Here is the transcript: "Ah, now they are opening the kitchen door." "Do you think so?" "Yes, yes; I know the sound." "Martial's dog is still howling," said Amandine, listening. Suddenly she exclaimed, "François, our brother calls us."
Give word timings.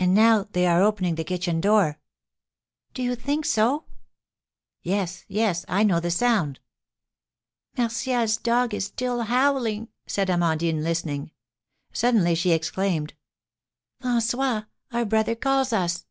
"Ah, 0.00 0.06
now 0.06 0.42
they 0.50 0.66
are 0.66 0.82
opening 0.82 1.14
the 1.14 1.22
kitchen 1.22 1.60
door." 1.60 2.00
"Do 2.92 3.04
you 3.04 3.14
think 3.14 3.44
so?" 3.46 3.84
"Yes, 4.82 5.24
yes; 5.28 5.64
I 5.68 5.84
know 5.84 6.00
the 6.00 6.10
sound." 6.10 6.58
"Martial's 7.78 8.36
dog 8.36 8.74
is 8.74 8.86
still 8.86 9.22
howling," 9.22 9.90
said 10.08 10.28
Amandine, 10.28 10.82
listening. 10.82 11.30
Suddenly 11.92 12.34
she 12.34 12.50
exclaimed, 12.50 13.14
"François, 14.02 14.66
our 14.90 15.04
brother 15.04 15.36
calls 15.36 15.72
us." 15.72 16.04